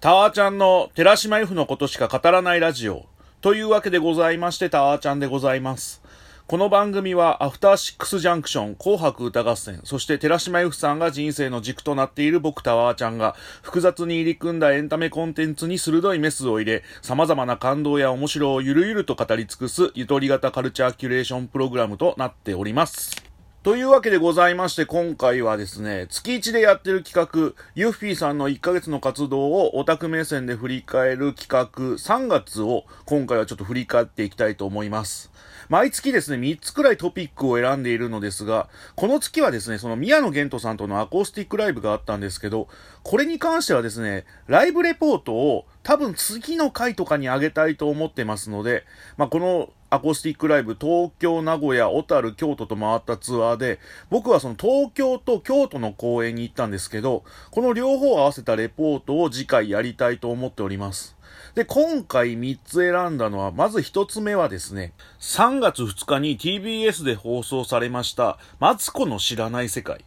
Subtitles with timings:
[0.00, 3.06] タワーちゃんの寺島 F のことしか語らないラジオ。
[3.40, 6.00] というわけでございまして、タワーちゃんでございます。
[6.46, 23.27] この番組は、アフターシックスジャンクション、紅白歌合戦、そして寺島 F さんが人生の軸となっている僕タワーちゃんが、複雑に入り組んだエンタメコンテンツに鋭いメスを入れ、様々な感動や面白をゆるゆると語り尽くす、ゆとり型カルチャーキュレーションプログラムとなっております。
[23.68, 35.30] というわけでございまして、今回はですね、月1でやってる企画、ユッフィーさんの1ヶ月の活動をオタク目線で振り返る企画、3月を今回はちょっと振り返っていきたいと思います。
[35.68, 42.68] 毎月ですね、3つくらいトピックを選んでいるのですが、この月はですね、その宮野玄斗さんとのアコースティックライブがあったんですけど、
[43.02, 48.86] これに関してはですね、ライブレポートを多分次の回とかにあげたいと思ってますので、
[49.18, 53.78] まあ、このアコースティックライブ、東京、名古屋、小樽、京都と回ったツアーで、
[54.10, 61.16] 僕はその東京と京都の公演に行ったんですけど、この両方合わせたレポートを次回やりたいと思っております。
[61.54, 70.04] で、今回3つ選んだのは、まず1つ目はですね、3月2日に TBS で放送されました、マツコの知らない世界。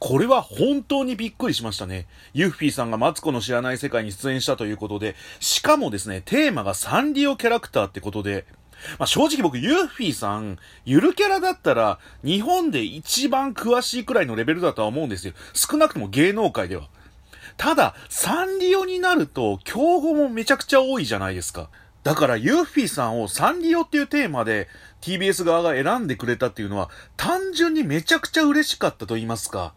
[0.00, 2.06] これは本当にびっくりしましたね。
[2.32, 8.46] ユッフィーさんがマツコの知らない世界に出演したということで、しかもですね、テーマがサンリオキャラクターってことで、
[8.98, 15.34] まあ、正直僕、ユッフィーさん、ゆるキャラだったら、日本で一番詳しいくらいのレベルだとは思うんですよ。
[15.52, 16.88] 少なくとも芸能界では。
[17.56, 21.70] ただ、サンリオになると、競合もめちゃくちゃ多いじゃないですか。
[22.04, 24.68] だから、ユッフィーさんをサンリオっていうテーマで
[25.00, 29.74] TBS 側が選んでくれたっていうのは、単純にめちゃくちゃ嬉しかったと言いますか。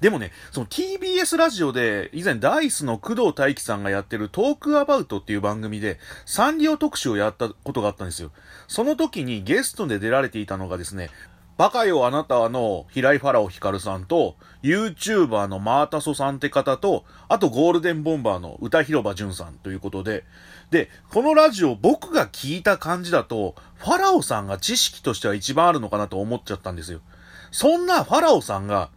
[0.00, 8.30] でもね、その TBS ラジオで、以前ダイスの工藤大輝さんがやってるトークアバウトっていう番組で、サンリオ特集をやったことがあったんですよ。
[8.68, 11.10] その時にゲストで出られていたのがですね、
[11.58, 20.24] バカよあなたの平井ファラオヒカルさんと、YouTuber のマータソさんって方と、あとゴールデンボンバーの歌広場淳さんということで、
[20.70, 27.00] で、このラジオ僕が聞いた感じだと、ファラオさんが知識としては一番あるのかなと思っちゃったんですよ。
[27.50, 28.88] そんなファラオさんが、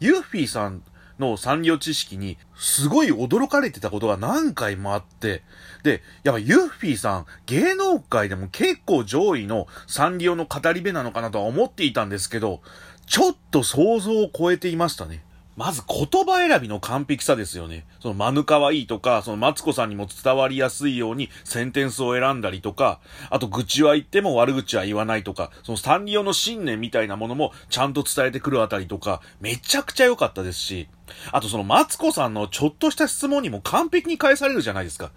[0.00, 0.82] ユーフィーさん
[1.18, 5.42] の産業知識にすごい驚かれてたことが何回もあって、
[5.82, 12.62] で、やっぱユーフィーさん、芸能界でも結構上位のサンリオの語り部なのかなとは思っていたんですけど、
[13.06, 15.22] ちょっと想像を超えていましたね。
[15.56, 17.86] まず言葉選びの完璧さですよね。
[18.00, 22.98] その、マヌカはいいとか、その、マツコさんにも伝わりやすいようにセンテンスを選んだりとか、
[23.30, 30.88] あと、愚痴は言っても悪口は言わないとか、その、サンリオの信念みたいなものもちゃんと伝えてくるあたりとか、めちゃくちゃ良かったですし、
[31.32, 35.10] あとそのマツコさんのちょっとした質問にも完璧に返されるじゃないですか。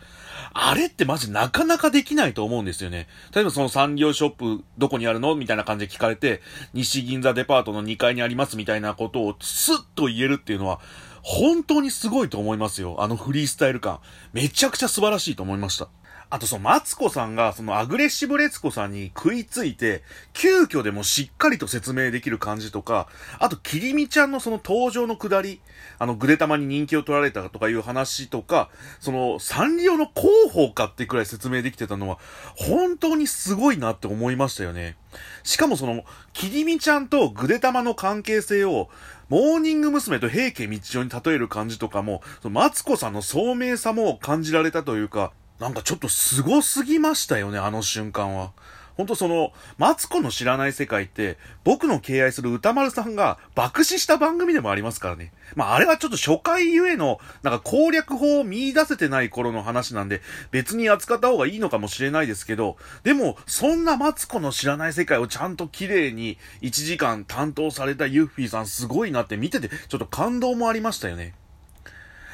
[0.54, 3.08] あれってマジなかなかできないと思うんですよね。
[3.34, 6.42] 例えばその産業ショップどこにあるのみたいな感じで聞かれて、
[6.74, 10.80] 西銀座デパートの2階にありますみたいなことをスッと言えるっていうのは、
[11.22, 12.98] 本当にすごいと思いますよ。
[13.00, 14.00] あのフリースタイル感。
[14.34, 15.90] めちゃくちゃ素晴らしいと思いました。
[16.30, 23.08] あとそのマツコさんがそのアグレッシブレツコさんに食いついて、急遽でもしっかりと説明できる感じとか、
[23.40, 25.62] あとキリミちゃんのその登場のくだり、
[26.00, 32.20] あのグレタマに人気を取られたとかいう話とか、そのサンリオの広報かってくらい説明できてたのは、
[32.56, 34.98] 本当にすごいなって思いましたよね。
[35.44, 38.90] しかもその、キリミちゃんとグレタマの関係性を、
[39.30, 40.20] モーニング娘。
[40.20, 48.52] と平家道夫に例える感じとかも、そのマツコさんの聡明さも感じられたというか、なんかちょっと凄すぎましたよね、あの瞬間は。
[48.98, 55.32] ほんとその、マツコの知らない世界って、僕の敬愛する歌丸さんが爆死した番組でもありますからね。
[55.56, 71.36] まああれはちょっと初回ゆえの、なんか攻略法を見出せてない頃の話なんで、別に扱った方がいいのかもしれないですけど、でも、そんなマツコの知らない世界をちゃんと綺麗に1時間担当されたユッフィーさんすごいなって見てて、ちょっと感動もありましたよね。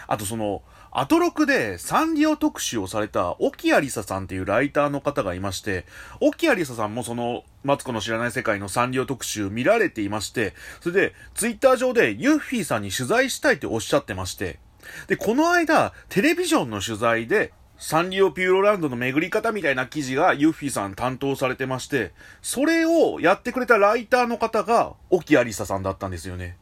[0.07, 0.61] あとその、
[0.95, 5.85] アトロクでサンリオ特集をされた沖谷りささんっていうライターの方がいまして、
[6.19, 14.59] 沖谷りささんもその、マツコの知らない世界のサンリオ特集見られていまして、それで、ツイッター上でユッフィーさんに取材したいっておっしゃってまして、
[15.07, 22.11] で、この間、テレビジョンの取材で、サンリオピューロランドの巡り方みたいな記事がユッフィーさん担当されてまして、
[22.43, 26.57] それをやってくれたライターの方が、沖谷りささんだったんですよね。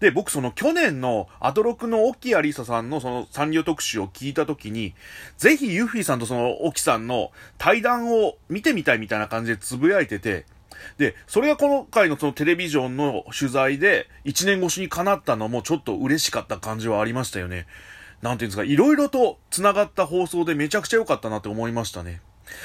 [0.00, 4.94] で、僕その去年のアドロクの沖谷りささんのそのサンリオ特集を聞いたときに、
[5.38, 10.44] ぜひユッフィーさんとその沖さんの対談を見てみたいみたいな感じでつぶやいてて、
[10.98, 17.66] で、それが今回のそのテレビジョンの取材で1年越しに叶ったのもちょっと嬉しかった感じはありましたよね。
[18.22, 22.20] なんていうんですか、いろいろと繋がった放送でめちゃくちゃ良かったなって思いましたね。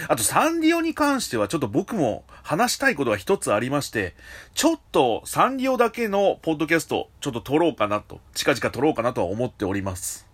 [0.08, 4.16] あと、サンリオに関してはちょっと僕も話したいことが一つありまして、
[4.54, 10.32] ちょっとサンリオだけのポッドキャスト、ちょっと撮ろうかなと、近々撮ろうかなとは思っております。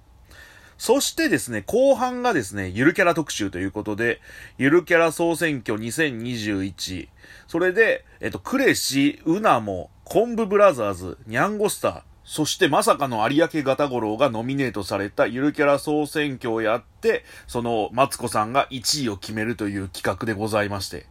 [0.77, 4.21] そしてですね、後半がですね、ゆるキャラ特集ということで、
[4.59, 7.09] ゆるキャラ総選挙2021。
[7.47, 21.05] それで、えっと、クレシ、ウナモ、コンブブラザーズ、ニャンゴスター、そしてまさかの有明ガタゴロがノミネートされたゆるキャラ総選挙をやって、そのマツコさんが1位を決めるという企画でございまして。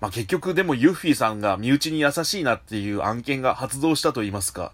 [0.00, 4.72] まあ、結局でもユッフィーさんが身内に優しいなっていう案件が発動したと言いますか。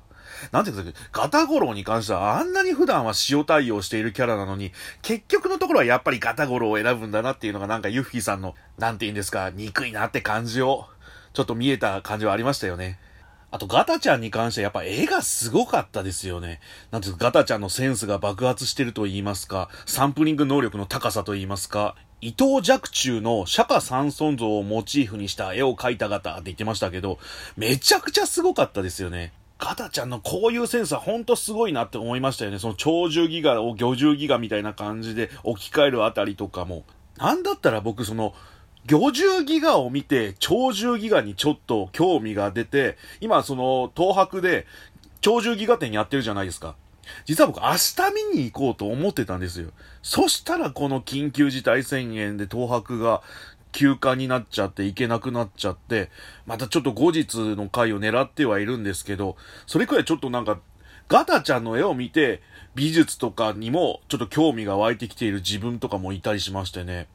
[0.50, 4.72] なんていうか、ガタゴロウに関してはあんなに普段は塩対応しているキャラなのに、
[5.02, 10.86] 結局のところはやっぱりガタゴロウを選ぶんだなっていうのがなんかユッフィーさんの、なんて言うんですか、憎いなって感じを、
[11.34, 12.98] ちょっと見えた感じはありましたよね。
[13.52, 16.60] あと、ガタちゃんに関してはやっぱ絵がすごかったですよね。
[16.90, 27.18] なんていうか、ガタちゃんのセンスが爆発してると言いますか、サンプリング能力の高さと言いますか、伊藤若冲の釈迦三尊像をモチーフにした絵を描いた方って言ってましたけど、
[27.56, 29.34] めちゃくちゃすごかったですよね。
[29.58, 32.58] ガタちゃんのこういうセンスはほんとすごいなって思いましたよね。
[32.58, 36.84] その鳥獣ギガを魚獣ギガみたいな感じで置き換えるあたりとかも。
[37.18, 38.34] なんだったら僕その、
[38.86, 44.66] 魚獣ギガを見て、鳥獣ギガにちょっと興味が出て、今その、東博で、
[45.20, 46.74] 鳥獣ギガ展やってるじゃないですか。
[47.24, 49.70] 実は僕明日見に行こうと思ってたんですよ。
[50.02, 53.22] そしたらこの緊急事態宣言で東博が
[53.72, 56.10] 休館になっちゃって行けなくなっちゃって、
[56.46, 59.36] またちょっと後日の回を狙ってはいるんですけど、
[59.66, 60.58] それくらいちょっとなんか、
[61.08, 62.42] ガタちゃんの絵を見て、
[62.74, 67.06] 美術とかにもちょっと興味が湧いてきている自分とかもいたりしましてね。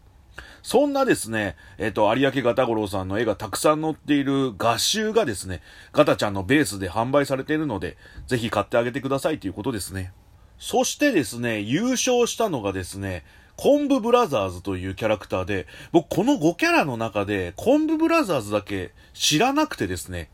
[0.61, 5.61] そんなですね、えっ、ー、と、有明ガタゴロウさんの絵がたくさん載っている画集がですね、
[5.93, 10.11] ガタちゃんのベースで販売されているので、ぜひ買ってあげてくださいということですね。
[10.59, 13.23] そしてですね、優勝したのがですね、
[13.55, 20.29] コンブブラザーズというキャラクターで、僕この5キャラの中で、コンブブラザーズだけ知らなくてですね、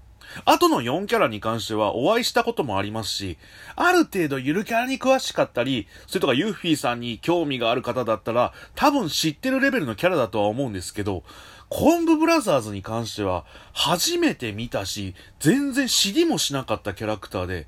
[0.46, 3.38] あとの4キャラに関してはお会いしたこともありますし、
[3.76, 11.24] ある程度ゆるキャラに詳しかったり、それとかユッフィーさんに興味がある方だったら、多分知ってるレベルのキャラだとは思うんですけど、
[11.70, 17.68] コンブブラザーズに関しては、初めて見たし、全然知りもしなかったキャラクターで、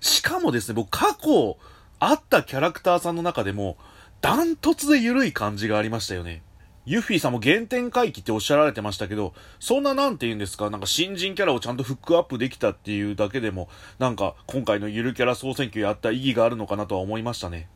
[0.00, 1.56] しかもですね、僕過去、
[2.00, 3.76] 会ったキャラクターさんの中でも、
[4.20, 6.42] ダントツで緩い感じがありましたよね。
[6.88, 13.68] ユッフィーさんも原点回帰っておっしゃられてましたけど、そんななんて言うんですか、なんか新人キャラをちゃんとフックアップできたっていうだけでも、
[13.98, 17.68] なんか今回のゆるキャラ総選挙やった意義があるのかなとは思いましたね。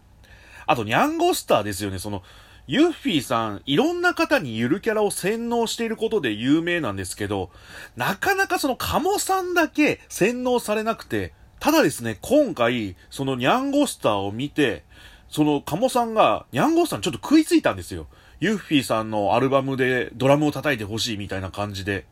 [0.66, 2.22] あと、ニャンゴスターですよね、その、
[2.66, 7.50] ユッフィーさん、いろんな方にゆるキャラを洗脳していることで有名なんですけど、
[7.96, 14.84] なかなかそのカモさんだけ洗脳されなくて、ただですね、今回、そのニャンゴスターを見て、
[15.28, 18.06] そのカモさんが、ニャンゴスターにちょっと食いついたんですよ。
[18.42, 22.06] ユッフィーさんのアルバムでドラムを叩いてほしいみたいな感じで。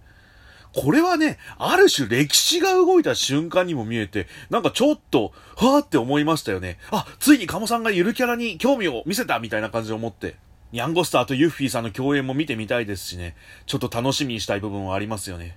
[0.73, 6.79] これはね、ある種歴史が動いた瞬間にも見えて、なんかちょっと、はぁって思いましたよね。
[6.93, 10.37] あ、ついにカモさんがゆるキャラに興味を見せたみたいな感じで思って。
[10.71, 13.35] ニャンゴスターとユッフィーさんの共演も見てみたいですしね、
[13.67, 15.57] ちょっと楽しみにしたい部分はありますよね。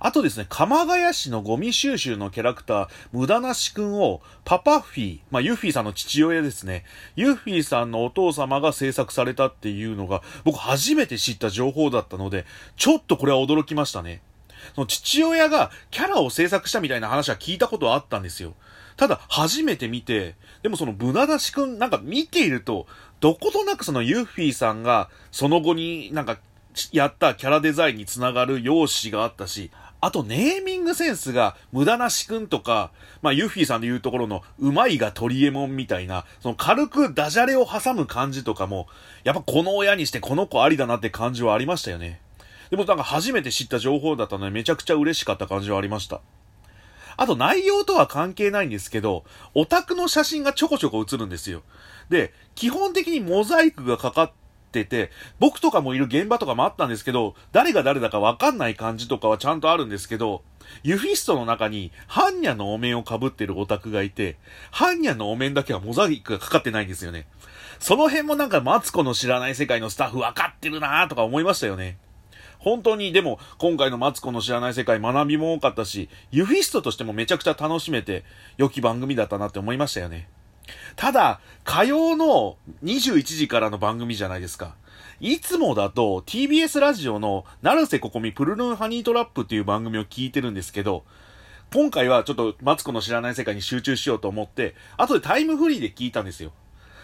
[0.00, 6.84] あとですね、鎌ヶ谷市のゴミ収集のキャラクター、無駄なしくんを、パパフィー、まあ、ユッフィーさんの父親ですね。
[7.16, 14.22] ユッフィーさんのお父様が制作されたっていうのが、僕初めて知った情報だったので、ちょっとこれは驚きましたね。
[14.74, 18.54] その父親がキャラを制作したみたいな話は聞いたことはあったんですよ。
[18.96, 22.86] ただ、初めて見て、でもその無駄なしくん、なんか見ていると、
[23.20, 26.38] どことなくそのユッフィーさんが、その後になんか、
[26.92, 29.70] やったキャラデザインにつながる用紙があったし、
[30.02, 32.90] あと、ネーミングセンスが、無駄なしくんとか、
[33.20, 38.88] まあ、ユッフィーさんで言うところの、うまいが鳥エモンみたいな、その軽くダジャレを挟む感じとかも、
[39.24, 42.20] やっぱこの親にしてこの子ありだなって感じはありましたよね。
[42.70, 46.20] でもなんか初めて知った情報だったので、めちゃくちゃ嬉しかった感じはありました。
[47.16, 51.62] あと内容とは関係ないんですけど、オタクの写真がちょこちょこ写るんですよ。
[52.08, 54.32] で、基本的にモザイクがかかっ
[54.70, 55.10] ってて、
[55.40, 60.42] 僕とかもいる現場とかもあったんですけど、誰が誰だかわかんない感じとかはちゃんとあるんですけど、
[60.84, 64.36] ユフィストの中に、ハンニャのお面を被ってるオタクがいて、
[64.70, 67.26] ハンニャのお面だけはモザイクがかかってないんですよね。
[67.80, 71.98] その辺もなんかマツコの知らない世界のスタッフ分かってるなーとか思いましたよね。
[72.58, 78.22] 本当に、でも、今回のマツコの知らない世界学びも多かったし、ユフィストとしてもめちゃくちゃ楽しめて、
[78.58, 80.28] 良き番組だったなって思いましたよね。
[80.96, 84.74] ただ、火曜の21時からの番組じゃないですか。
[85.20, 91.04] いつもだと TBS ラジオの成瀬ここみプルルンハニートラップっていう番組を聞いてるんですけど、
[91.72, 96.52] 今回はちょっとマツコの知らない世界に集中しようと思って、後でタイムフリーで聞いたんですよ。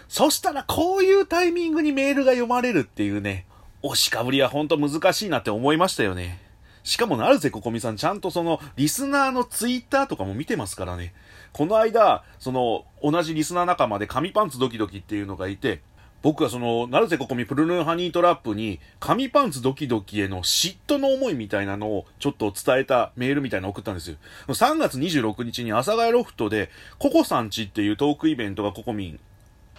[0.08, 3.46] そしたらこういうタイミングにメールが読まれるっていうね、
[3.82, 6.45] 押しかぶりはほんと難しいなって思いましたよね。
[6.86, 11.12] しかも、成瀬ここみさん、ちゃんとその、リスナーのツイッターとかも見てますからね。
[11.52, 15.80] この間、その、同じリスナー仲間で紙パンツドキドキっていうのがいて、
[16.22, 24.16] 僕はその、なるぜここみプルルンハニートラップに、紙パンツドキドキへの嫉妬の思いみたいなのをちょっと伝えたメールみたいなの送ったんですよ。
[24.46, 29.20] 3月26日に阿佐ヶ谷ロフトで、ココさんちっていうトークイベントがココミン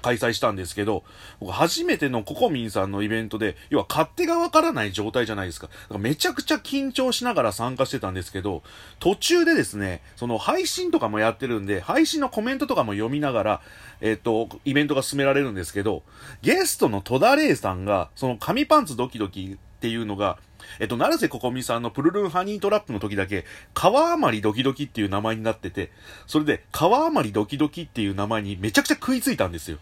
[0.02, 1.04] 開催したんですけど、
[1.40, 5.68] 僕初めてのココミンさんのイベントで、要は勝手がわからない状態じゃないですか。
[5.68, 8.64] だからめちゃくちゃ緊張しながら参加してたんですけど、
[9.00, 13.62] 途中でですね、その配信とかもやってるんで、配信のコメントとかも読みながら、
[14.02, 16.04] えっ、と、イベントが進められるんですけど、
[16.42, 20.40] ゲストの戸田玲さんが、その紙パンツドキドキっていうのが、
[20.80, 25.92] えっと、成瀬ここみさんのプルルンハニートラップの時だけ、川余りドキドキっていう名前になってて、
[26.26, 29.78] それで、川余りドキドキっていう名前にめちゃくちゃ食いついたんですよ。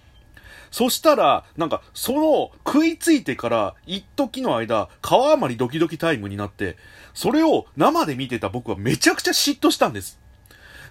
[0.71, 6.75] そしたら、なんか、その、食いついてから、一時の間、川余りドキドキタイムになって、
[7.13, 10.19] それを生で見てた僕はめちゃくちゃ嫉妬したんです。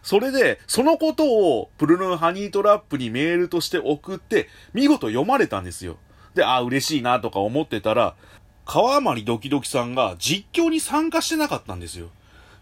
[0.03, 5.97] それで、そのことを、プルルンハニートラップにメールとして送って、見事読まれたんですよ。
[6.35, 8.15] で、ああ、嬉しいなとか思ってたら、
[8.67, 12.09] 川余ドキドキさんが実況に参加してなかったんですよ。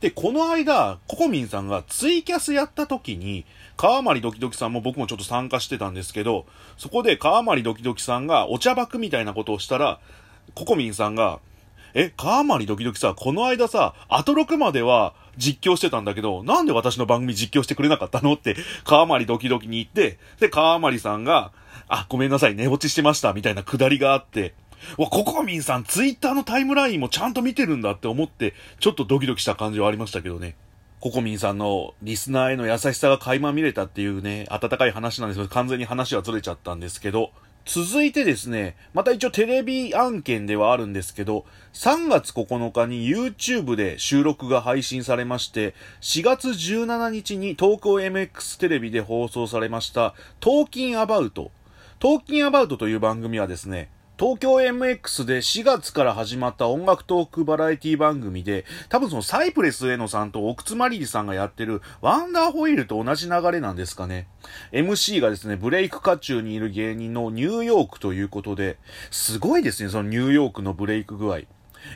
[0.00, 3.44] で、この間、ココミンさんがツイキャスやった時に、
[3.76, 6.44] 川余ドキドキさんも僕もちょっと参加してたんですけど、
[6.76, 10.00] そこで川余ドキドキさんがお茶爆みたいなことをしたら、
[10.54, 11.38] ココミンさんが、
[11.94, 18.32] え、川余ドキドキさ、この間さ、アトロクまでは実況してたんだけど、なんで私の番組実況してくれなかったの？
[18.32, 21.52] って、川余ドキドキに行って、で、川余さんが、
[21.86, 24.54] あ、ごめんなさい、寝落ちしてました、みたいなくだりがあって、
[24.98, 30.56] わ、ココミンさん、ツイッターのタイムラインもちゃんと見てるんだって思って、ちょっとドキドキした感じはありましたけどね。
[31.00, 37.32] ココミンさんのリスナーへの優しさが垣間見れたっていうね、温かい話なんですけど、完全に話はずれちゃったんですけど、
[37.64, 51.52] 続いてですね、また一応テレビ案件ではあるんですけど、3月9日に YouTube で収録が配信されまして、4月17日に東京 MX テレビで放送されました、トーキンアバウト。
[52.00, 53.90] トーキンアバウトという番組はですね、
[54.22, 64.28] 東京 MX で4月から始まった音楽トークバラエティ番組で、多分そのサイプレス上野さんと奥津マリリさんがやってるワンダーホイールと同じ流れなんですかね。
[64.70, 68.78] MC がですね、ブレイク渦中にいる芸人のニューヨークということで、
[69.10, 71.40] すごいですね、そのニューヨークのブレイク具合。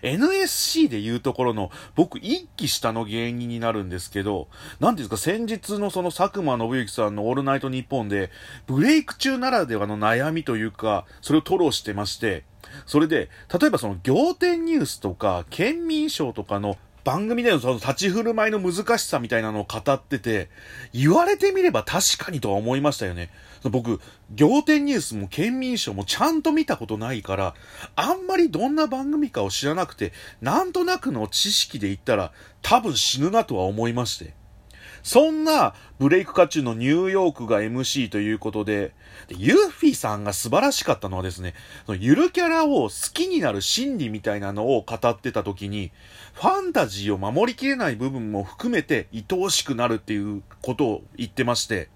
[0.03, 4.49] NSC で言うところの、僕一期下の芸人になるんですけど、
[4.81, 8.31] なんていうんですか、先日のその佐久間信之さんのオールナイトニッポンで、
[8.67, 12.45] ブレイク中ならではの悩みというか、それを吐露してまして、
[12.85, 20.51] それで、例えばその仰天ニュースとか、県民賞とかの番組でのその立ち振る舞いの難しさみたいなのを語ってて、
[20.93, 23.31] 言われてみれば確かにとは思いましたよね。
[23.63, 24.01] 僕、
[24.37, 27.55] 仰天ニュースも県民賞もちゃんと見たことないから、
[27.95, 34.35] あんまりどんな番組かを知らなくて、なんとなくの知識で言ったら、多分死ぬなとは思いまして。
[35.07, 38.93] そんなブレイク渦中のニューヨークが MC ということで、
[39.29, 41.55] ユッフィーさんが素晴らしかったのはですね、
[41.87, 45.93] そのゆるキャラを好きになる心理みたいなのを語ってた時に、
[46.35, 51.89] ファンタジーを守りきれない部分も含めて愛おしくなるっていうことを言ってまして、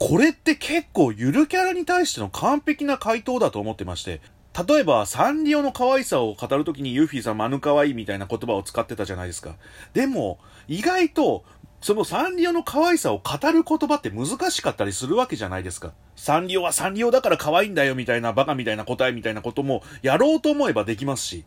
[0.00, 4.20] これって結構ゆるキャラに対しての完璧な回答だと思ってまして、
[4.66, 9.56] 例えば、サンリオの可愛さを語るときにユーフィーさん、マヌ可愛いみたいな言葉を使ってたじゃないですか。
[9.92, 11.44] でも、意外と、
[11.80, 15.92] そのサンリオの可愛さを語る言葉って難しかったりするわけじゃないですか。
[16.16, 21.44] サンリオはサンリオだから可愛いんだよみたいなバカみたいな答えみたいなこともやろうと思えばできますし。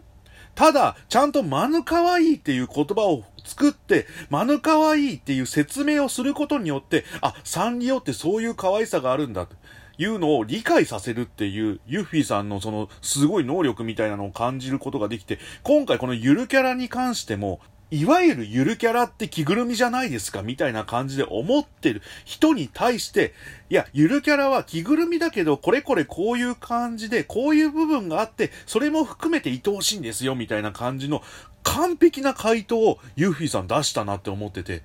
[0.55, 9.55] ただ、ちゃんとマヌ可愛いっていう言葉を作って、マヌ可愛いっていう説明をすることによって、あ、サンリオってそういう可愛さがあるんだと。
[9.98, 17.59] いうのを理解させるっていう、ユッフィーさんのそのすごい能力みたいなのを感じることができて、今回このゆるキャラに関しても、
[17.91, 23.34] いわゆるゆるキャラって着ぐるみじゃないですかみたいな感じで思ってる人に対して、
[23.69, 31.24] いや、ゆるキャラは着ぐるみだけど、これこれこういう感じで、こういう部分があって、それも含めて愛おしいんですよ、みたいな感じの
[31.63, 34.84] 完璧な回答をユーフィーさん出したなって思ってて、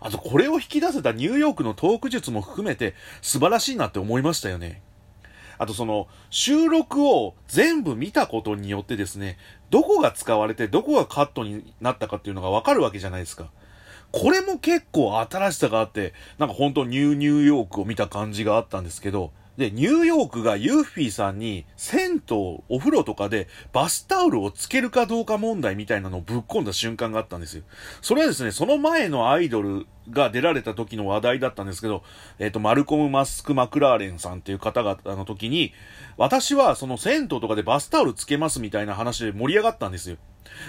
[0.00, 4.82] あとこれを引き出せたニューヨークのトーク術も含めて素晴らしいなって思いましたよね。
[5.58, 9.38] あとその、収録を全部見たことによってですね、
[9.74, 13.50] どこが使われてどこがカットになったかっていうのがわかるわけじゃないですか。
[14.12, 22.20] これも結構新しさがあって、なんか本当ニューニューヨークを見た感じがあったんですけど、で、ニューヨークがユーフィーさんに、銭湯、
[22.68, 27.62] お風呂とかでバスタオルをつけるかどうか問題みたいなのをぶっ込んだ瞬間があったんですよ。
[28.00, 32.02] それはですね、その前のアイドルが出られた時の話題だったんですけど、
[32.38, 35.72] えっ、ー、と、マルコム・マスク・マクラーレンさんっていう方々の時に、
[36.16, 40.16] 私はその銭湯とかでバスタオルつけますみたいな話で盛り上がったんですよ。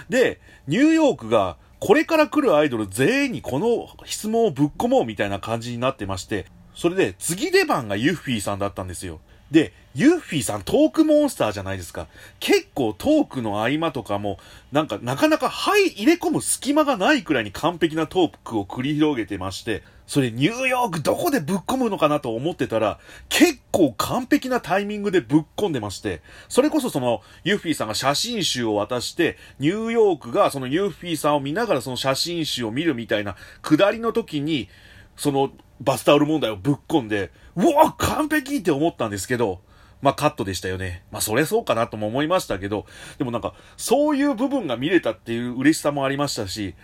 [0.08, 9.18] で、ニューヨークが、これから来るアイドル全員にこの質問をぶっ込もうみたいな感じになってまして、それで次出番がユッフィーさんだったんですよ。
[9.50, 12.08] で、ユッフィーさんトークモンスターじゃないですか。
[12.38, 14.38] 結構トークの合間とかも、
[14.72, 34.68] なんかなかなか入入れ込む隙間がないくらいに完璧なトークを繰り広げてまして、それニューヨークどこでぶっ込むのかなと思ってたら、結構完璧なタイミングでぶっ込んでまして、それこそそのユッフィーさんが写真集を渡して、ニューヨークがそのユッフィーさんを見ながらその写真集を見るみたいな下りの時に、
[35.16, 39.60] そのバスタオル問題をぶっ込んで、うわ完璧って思ったんですけど、
[40.02, 41.02] まあカットでしたよね。
[41.10, 42.86] まあそれそうかなとも思いましたけど、
[43.18, 46.74] でもなんか、そういう部分が見れたっていう嬉しさもありましたし、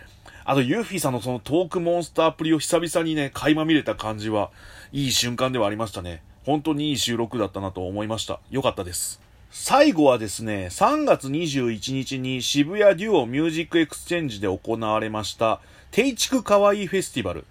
[0.45, 4.51] あとユーフィーさんのそのトークモンスタープリを久々にね、垣間見れた感じは、
[4.91, 6.21] いい瞬間ではありましたね。
[6.45, 8.39] 本当にいい収録だったなと思いました。
[8.49, 9.21] よかったです。
[9.49, 17.45] 最後はですね、3月21日に渋谷デュオミュージックエクスチェンジで行われました、定畜かわいいフェスティバル。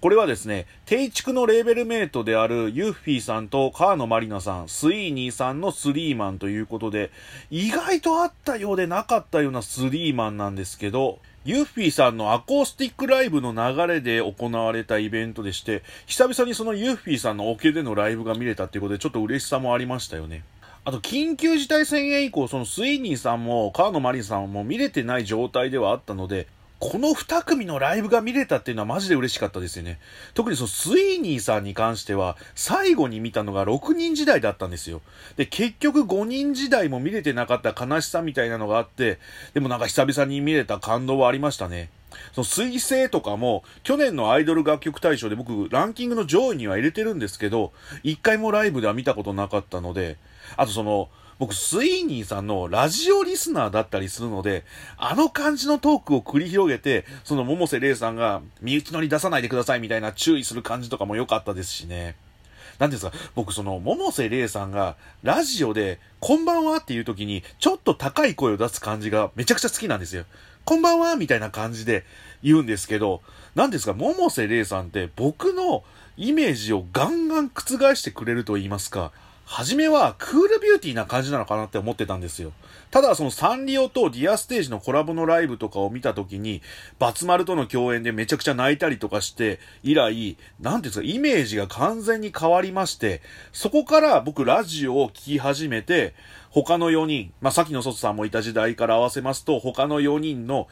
[0.00, 7.10] これはですね、定畜のレーベルメイトであるユッフィーさんと川野まりなさん、スイーニーさんのスリーマンということで、
[7.50, 20.44] 意外とあったようでなかったようなスリーマンなんですけど、ユッフィーさんのアコースティックライブの流れで行われたイベントでして、久々にそのユッフィーさんのオケでのライブが見れたっていうことで、ちょっと嬉しさもありましたよね。
[20.84, 26.46] あと、緊急事態宣言以降、そのスイーニーさんも川野マリンさんも見れてない状態ではあったので、
[26.80, 29.98] この2組のライブが見れたっていうのはマジで嬉しかったですよね。
[30.34, 35.00] 特にそのスイーニーさんに関しては、最後に見たのが6人時代だったんですよ。
[35.36, 39.18] で、結局5人時代も見れてなかった悲しさみたいなのがあって、
[39.54, 41.90] でもなんか久々に見れた感動はありましたね。
[42.32, 47.72] その水星とかも、去年のアイドル楽曲大賞で僕、ランキングの上位には入れてるんですけど、
[48.04, 50.16] 一回もライブでは見たことなかったので、
[50.56, 51.08] あとその、
[51.38, 54.64] 僕、スイーニーさんのラジオリスナーだったりするので、
[54.96, 62.16] あの感じのトークを繰り広げて、その百瀬玲さんが、身内乗り出さないでくださいみたいな注意する感じとかも良かったですしね。
[62.80, 70.24] なんですか、僕その、百瀬玲さんが、ラジオで、こんばんはっていう時に、ちょっと高い声を出す感じがめちゃくちゃ好きなんですよ。
[70.64, 72.04] こんばんはみたいな感じで
[72.42, 73.22] 言うんですけど、
[73.54, 75.84] なんですか、百瀬玲さんって僕の
[76.16, 79.12] イメージをガンガン覆してくれると言いますか、
[79.50, 82.52] 初めはクールビューティーな感じなのかなって思ってたんですよ。
[82.90, 86.60] ただそのサンリオとディアステージのコラボのライブとかを見た時に、
[86.98, 96.14] バツマルとの共演でめちゃくちゃ泣いたりとかして、以来、なんていうんですか、イメージが完全に変わりまして、そこから僕ラジオを聴き始めて、
[96.50, 100.68] 他の4人、まあ、さっきの卒さんもいた時代から合わせますと、他の4人の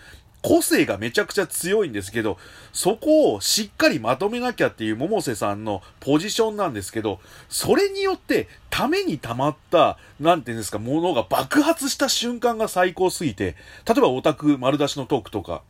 [0.46, 2.38] 個性がめちゃくちゃ強いんですけど、
[2.72, 13.56] そこをしっかりまとめなきゃっていう百瀬さんのポジションなんですけど、それによってために溜まった、なんていうんですか、ものが爆発した瞬間が最高すぎて、
[13.88, 15.62] 例えばオタク丸出しのトークとか、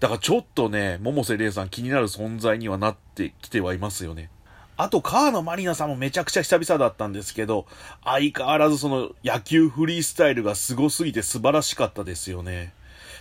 [0.00, 4.28] だからちょっとね、百瀬玲さん気になる存在にはなってきてはいますよね。
[4.76, 7.66] あと、川野まりなさんもめちゃくちゃ久々だったんですけど、
[8.02, 12.74] 相変わらずその野球フリースタイルが凄すぎて素晴らしかったですよね。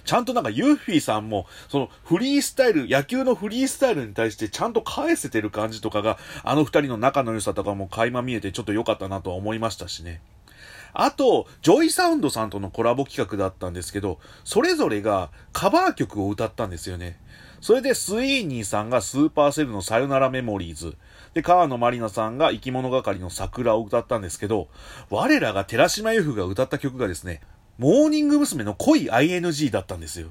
[0.05, 10.21] ちゃんとなんかユーフィーさんも、そのフリースタイル、野球のフリースタイルに対してちゃんと返せてる感じとかが、あの二人の仲の良さとかも垣間見えてちょっと良かったなとは思いましたしね。
[10.93, 17.19] あと、ジョイサウンドさんとのコラボ企画だったんですけど、それぞれがカバー曲を歌ったんですよね。
[17.59, 20.95] それでスイーニーさんがスーパーセルのさよならメモリーズ。
[21.33, 24.69] で、川野まりなさんが生き物係の桜を歌ったんですけど、
[25.09, 27.41] 我らが寺嶋由芙が歌った曲がですね、
[27.77, 28.63] モーニング娘。
[28.63, 30.29] の恋 ING だったんですよ。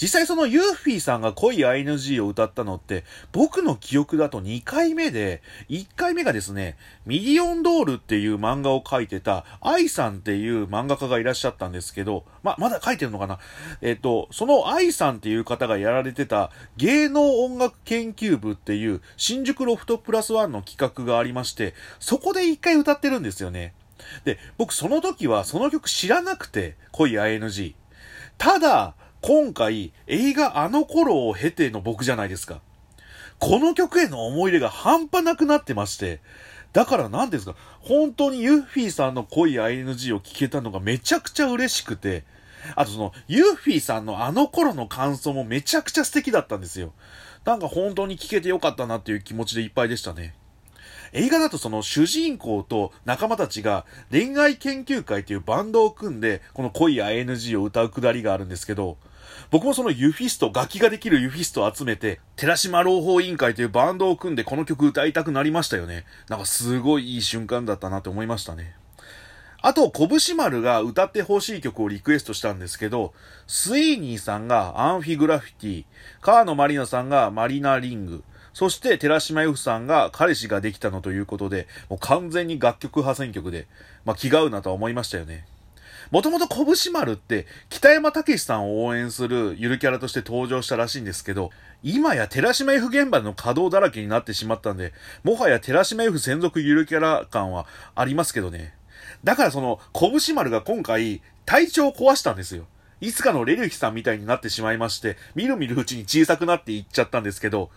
[0.00, 13.38] 実際そのユーフィーさんが恋 ING を歌ったのって、僕の記憶だと2回目で、1回目がですね、ミリオンドールっていう漫画を描いてた、愛さんっていう漫画家がいらっしゃったんですけど、ま、まだ書いてるのかな？
[13.80, 23.74] えっ、と、その愛さんっていう方がやられてた、芸能音楽研究部っていう、新宿ロフトプラスワンの企画がありまして、そこで1回歌ってるんですよね。
[24.24, 27.74] で、僕その時はその曲知らなくて、恋 ING。
[28.38, 32.60] ただ、今回、映画あの頃を経ての僕じゃないですか。
[33.38, 36.20] この曲への思い入れが半端なくなってまして、
[36.72, 42.24] だから何ですか、本当にユッフィーさんの恋 ING を聞けたのがめちゃくちゃ嬉しくて、
[42.76, 46.92] あとその、ユッフィーさんのあの頃の感想もめちゃくちゃ素敵だったんですよ。
[47.44, 50.34] なんか本当に聞けてよかったなっていう気持ちでいっぱいでしたね。
[51.12, 58.96] 映画だとその主人公と仲間たちが恋愛研究会っていうバンドを組んで、この恋 ING を歌うくだりがあるんですけど、
[59.50, 66.04] 僕もそのユフィスト、楽器ができるユフィストを集めて、寺島朗報委員会というバンドを組んでこの曲歌いたくなりましたよね。
[66.28, 68.74] なんかすごいいい瞬間だったなって思いましたね。
[69.64, 73.12] あと、こぶし丸が歌ってほしい曲をリクエストしたんですけど、
[73.46, 75.84] スイーニーさんがアンフィグラフィティ、
[76.20, 83.66] 川野マリナさんがマリナリング、そして寺嶋由芙さんが彼氏ができたのということで、もう完全に楽曲派選曲で、
[84.04, 85.46] まあ気が合うなとは思いましたよね。
[86.10, 91.50] もともとこぶし丸って、北山武史さんを応援するゆるキャラとして登場したらしいんですけど、
[91.82, 94.92] 今や寺島 F 現場の稼働だらけになってしまったんで、
[95.24, 98.74] もはや寺島 F 専属ゆるキャラ感はありますけどね。
[99.24, 102.66] だからその、拳丸が今回、体調を壊したんですよ。
[103.00, 107.70] いつかのレルヒさんみたいになってしまいまして、みるみるうちに小さくなっていっちゃったんですけど、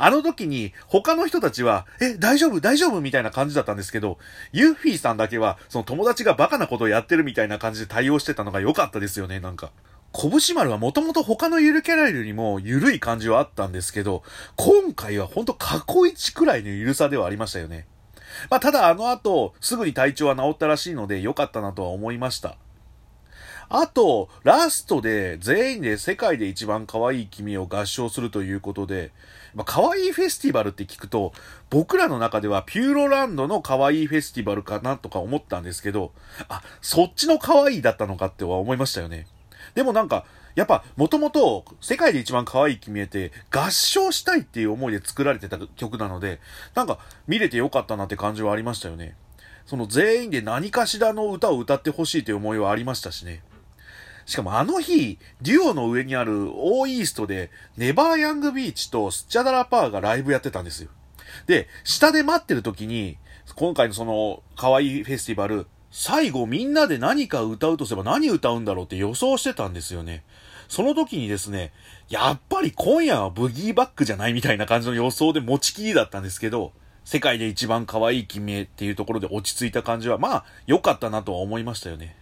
[0.00, 4.18] あの時に他の人たちは、え、大丈夫大丈夫みたいな感じだったんですけど、
[4.52, 9.72] ユッフィーさんだけは、その友達がバカなことをやってるみたいな感じで対応してたのが良かったですよね、なんか。
[10.12, 14.22] 拳丸はもともと他のゆるキャラよりも緩い感じはあったんですけど、
[14.56, 17.86] 今回はほんと過去一くらいの緩さではありましたよね。
[18.50, 22.56] まあ、ただあの後、すぐに体調は治ったらしいので良かったなとは思いました。
[23.70, 29.12] あと、ラストで全員で世界で一番可愛い君を合唱するということで、
[29.58, 31.32] まあ、可愛いフェスティバルって聞くと、
[31.68, 36.12] 僕らの中ではピューロランドの可愛いフェスティバルかなとか思ったんですけど、
[36.48, 39.26] あ、そっちの可愛いだったのかっては思いましたよね。
[39.74, 46.38] でもなんか、やっぱ、もともと、世界で一番可愛い君へて、合唱したいっていう思いで作られてた曲なので、
[46.76, 49.16] なんか、見れてよかったなって感じはありましたよね。
[49.66, 53.42] その全員で何かしらの歌を歌ってほしいという思いはありましたしね。
[54.28, 60.90] しかもあの日、デュオの上にあるオーイーストで、ネバーヤングビーチとスチャダラパーがライブやってたんですよ。
[61.46, 63.16] で、下で待ってる時に、
[63.54, 70.24] 今回のその、可愛いフェスティバル、最後みんなで何か歌うとすれば何歌うんだろうって予想してたんですよね。
[70.68, 71.72] その時にですね、
[72.10, 76.74] やっぱり今夜はブギーバックじゃないみたいな感じの予想で持ちきりだったんですけど、
[77.06, 82.14] 世界で一番可愛い君へっていうところで落ち着いた感じは、まあ、良かったなとは思いましたよね。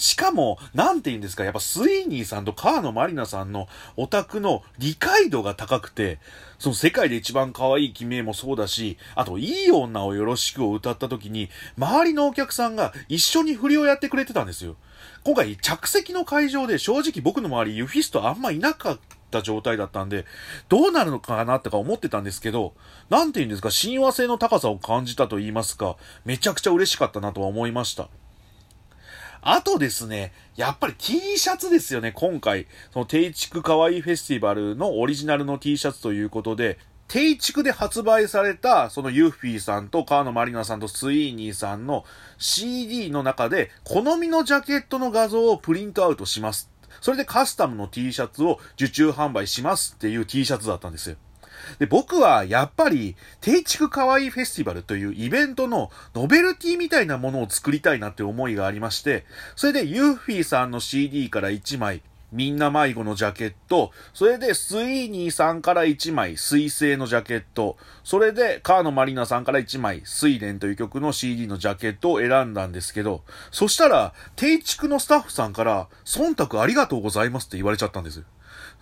[0.00, 6.18] しかも、なんて言うんですか、やっぱスイーニーさんと川野まりなさんのオタクの理解度が高くて、
[6.58, 14.76] その世界で一番可愛い君へもそうだし、あと、いい女をよろしくを歌った時に、周りのお客さんが一緒に振りをやってくれてたんですよ。
[15.22, 18.98] 今回、着席の会場で正直僕の周りユフィストあんまいなかっ
[19.30, 20.24] た状態だったんで、
[20.70, 22.72] どうなるのかなとか思ってたんですけど、
[23.10, 28.08] なんて言うんですか、親和性の高さを感じたと言いますか、めちゃくちゃ嬉しかったなとは思いました。
[29.42, 32.66] あとですね、やっぱり T シャツですよね、今回。
[32.92, 42.04] その定畜かわいいフェスティバルのオリジナルの T シャツということで、定畜で発売された、そのユッフィーさんと川野マリナさんとスイーニーさんの
[42.38, 46.70] CD の中で、好みのジャケットの画像をプリントアウトします。
[47.00, 51.16] それでカスタムの T シャツを受注販売しますっていう T シャツだったんですよ。
[51.78, 59.24] で、僕はやっぱり、定畜かわいいフェスティバルというイベントのノベルティみたいなものを作りたいなって思いがありまして、
[59.56, 62.02] それでユーフィーさんの CD から1枚、
[62.32, 78.22] みんな迷子のジャケット、それでスイーニーさんから1枚、水星のジャケット、それでカーノマリナさんから1枚、水蓮という曲の CD のジャケットを選んだんですけど、そしたら、定畜のスタッフさんから、忖度ありがとうございますって言われちゃったんです。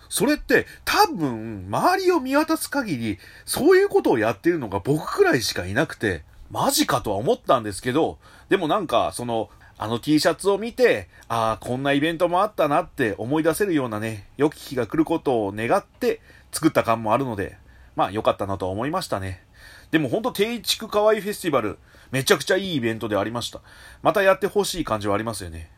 [0.09, 8.17] それって多分周りを見渡す限りそういうことをやってるのが僕くらいしかいなくてマジかとは思ったんですけど
[8.49, 9.49] でもなんかその
[9.81, 16.19] あの T シャツを見て、ああ、こんなイベントもあったなって思い出せるようなね、良き日が来ることを願って
[16.51, 17.57] 作った感もあるので、
[17.95, 19.41] まあ良かったなとは思いましたね。
[19.89, 21.77] でもほんと定畜かわいいフェスティバル、
[22.11, 23.61] めちゃくちゃいいイベントでありました。
[24.01, 25.71] またやってほしい感じはありますよね。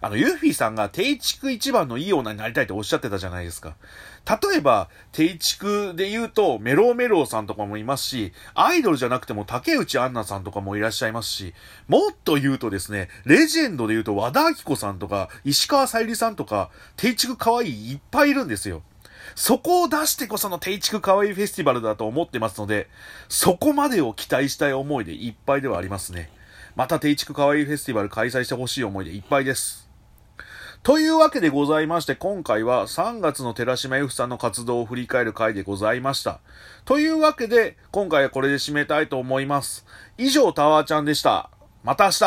[0.00, 3.76] あの、ユーフィーさんが定畜一番のいい女になりたいとおっしゃってたじゃないですか。
[4.50, 11.54] 例えば、定畜で言うと、メローメローさんとかもいますし、アイドルじゃなくても竹内杏奈さんとかもいらっしゃいますし、
[11.88, 18.82] もっと言うとですね、レジェンドで言うと和田明子さんとか、石川さゆりさんとか、定畜可愛いいっぱいいるんですよ。
[19.34, 22.88] そこを出してこその定畜可愛いフェスティバルだと思ってますので、
[23.28, 26.30] そこまでを期待したい思いでいっぱいではありますね。
[26.74, 29.85] また定畜可愛いフェスティバル開催してほしい思いでいっぱいです。
[30.86, 36.38] というわけでございまして、今回は3月の寺島 F さんの活動を振り返る回でございました。
[36.84, 39.84] というわけで、今回はこれで締めたいと思います。
[40.16, 41.50] 以上、タワーちゃんでした。
[41.82, 42.24] また明日